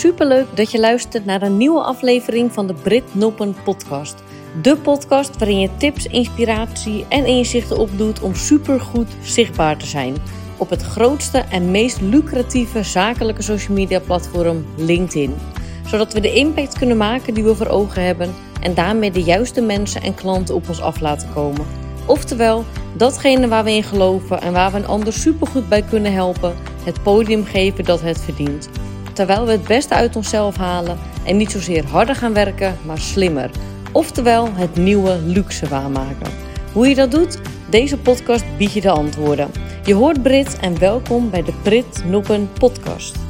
superleuk 0.00 0.46
dat 0.54 0.70
je 0.70 0.80
luistert 0.80 1.24
naar 1.24 1.42
een 1.42 1.56
nieuwe 1.56 1.80
aflevering 1.82 2.52
van 2.52 2.66
de 2.66 2.74
Brit 2.74 3.14
Noppen 3.14 3.54
podcast. 3.64 4.22
De 4.62 4.76
podcast 4.76 5.38
waarin 5.38 5.60
je 5.60 5.76
tips, 5.76 6.06
inspiratie 6.06 7.06
en 7.08 7.26
inzichten 7.26 7.78
opdoet 7.78 8.20
om 8.20 8.34
supergoed 8.34 9.08
zichtbaar 9.22 9.76
te 9.76 9.86
zijn 9.86 10.14
op 10.56 10.70
het 10.70 10.82
grootste 10.82 11.38
en 11.38 11.70
meest 11.70 12.00
lucratieve 12.00 12.82
zakelijke 12.82 13.42
social 13.42 13.76
media 13.76 14.00
platform 14.00 14.64
LinkedIn. 14.76 15.34
Zodat 15.86 16.12
we 16.12 16.20
de 16.20 16.32
impact 16.32 16.78
kunnen 16.78 16.96
maken 16.96 17.34
die 17.34 17.44
we 17.44 17.54
voor 17.54 17.68
ogen 17.68 18.04
hebben 18.04 18.34
en 18.60 18.74
daarmee 18.74 19.10
de 19.10 19.22
juiste 19.22 19.60
mensen 19.60 20.02
en 20.02 20.14
klanten 20.14 20.54
op 20.54 20.68
ons 20.68 20.80
af 20.80 21.00
laten 21.00 21.28
komen. 21.34 21.66
Oftewel, 22.06 22.64
datgene 22.96 23.48
waar 23.48 23.64
we 23.64 23.72
in 23.72 23.82
geloven 23.82 24.40
en 24.40 24.52
waar 24.52 24.70
we 24.70 24.76
een 24.76 24.86
ander 24.86 25.12
supergoed 25.12 25.68
bij 25.68 25.82
kunnen 25.82 26.12
helpen, 26.12 26.54
het 26.84 27.02
podium 27.02 27.44
geven 27.44 27.84
dat 27.84 28.00
het 28.00 28.20
verdient. 28.20 28.68
Terwijl 29.12 29.46
we 29.46 29.52
het 29.52 29.66
beste 29.66 29.94
uit 29.94 30.16
onszelf 30.16 30.56
halen 30.56 30.98
en 31.24 31.36
niet 31.36 31.50
zozeer 31.50 31.86
harder 31.86 32.14
gaan 32.14 32.32
werken, 32.32 32.76
maar 32.86 32.98
slimmer. 32.98 33.50
Oftewel, 33.92 34.48
het 34.54 34.76
nieuwe 34.76 35.18
luxe 35.24 35.68
waarmaken. 35.68 36.32
Hoe 36.72 36.88
je 36.88 36.94
dat 36.94 37.10
doet? 37.10 37.38
Deze 37.70 37.98
podcast 37.98 38.44
biedt 38.58 38.72
je 38.72 38.80
de 38.80 38.90
antwoorden. 38.90 39.50
Je 39.84 39.94
hoort 39.94 40.22
Brit 40.22 40.58
en 40.58 40.78
welkom 40.78 41.30
bij 41.30 41.42
de 41.42 41.52
Brit 41.62 42.04
Noppen 42.04 42.48
podcast. 42.58 43.29